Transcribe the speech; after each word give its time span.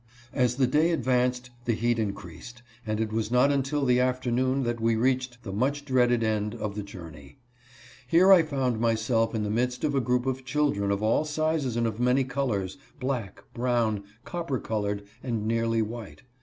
As 0.33 0.55
the 0.55 0.65
day 0.65 0.89
advanced 0.89 1.51
the 1.65 1.75
heat 1.75 1.99
increased, 1.99 2.63
and 2.87 2.99
it 2.99 3.13
was 3.13 3.29
not 3.29 3.51
until 3.51 3.85
the 3.85 3.99
afternoon 3.99 4.63
that 4.63 4.81
we 4.81 4.95
reached 4.95 5.43
the 5.43 5.53
much 5.53 5.85
dreaded 5.85 6.23
end 6.23 6.55
of 6.55 6.73
the 6.73 6.81
journey. 6.81 7.37
Here 8.07 8.31
I 8.33 8.41
found 8.41 8.79
myself 8.79 9.35
in 9.35 9.43
the 9.43 9.51
midst 9.51 9.83
of 9.83 9.93
a 9.93 10.01
group 10.01 10.25
of 10.25 10.43
children 10.43 10.89
of 10.89 11.03
all 11.03 11.23
sizes 11.23 11.77
and 11.77 11.85
of 11.85 11.99
many 11.99 12.23
colors,— 12.23 12.77
black, 12.99 13.43
brown, 13.53 14.03
copper 14.25 14.57
colored, 14.57 15.03
and 15.21 15.45
nearly 15.45 15.83
white. 15.83 16.23